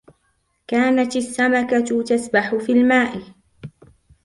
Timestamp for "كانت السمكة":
0.67-2.01